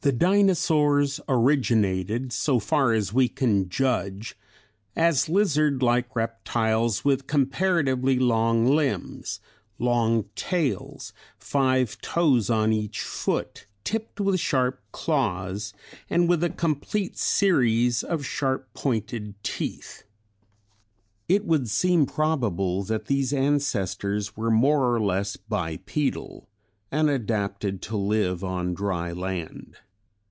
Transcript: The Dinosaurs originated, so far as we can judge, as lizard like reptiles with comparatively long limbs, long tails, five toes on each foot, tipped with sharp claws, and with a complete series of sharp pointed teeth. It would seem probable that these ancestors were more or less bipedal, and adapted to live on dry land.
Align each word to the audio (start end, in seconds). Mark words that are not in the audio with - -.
The 0.00 0.12
Dinosaurs 0.12 1.18
originated, 1.30 2.30
so 2.30 2.58
far 2.58 2.92
as 2.92 3.14
we 3.14 3.26
can 3.26 3.70
judge, 3.70 4.36
as 4.94 5.30
lizard 5.30 5.82
like 5.82 6.14
reptiles 6.14 7.06
with 7.06 7.26
comparatively 7.26 8.18
long 8.18 8.66
limbs, 8.66 9.40
long 9.78 10.26
tails, 10.36 11.14
five 11.38 11.98
toes 12.02 12.50
on 12.50 12.70
each 12.70 13.00
foot, 13.00 13.64
tipped 13.82 14.20
with 14.20 14.38
sharp 14.38 14.82
claws, 14.92 15.72
and 16.10 16.28
with 16.28 16.44
a 16.44 16.50
complete 16.50 17.16
series 17.16 18.02
of 18.02 18.26
sharp 18.26 18.74
pointed 18.74 19.42
teeth. 19.42 20.02
It 21.30 21.46
would 21.46 21.66
seem 21.70 22.04
probable 22.04 22.82
that 22.82 23.06
these 23.06 23.32
ancestors 23.32 24.36
were 24.36 24.50
more 24.50 24.94
or 24.94 25.00
less 25.00 25.36
bipedal, 25.38 26.46
and 26.92 27.08
adapted 27.08 27.80
to 27.80 27.96
live 27.96 28.44
on 28.44 28.74
dry 28.74 29.10
land. 29.10 29.76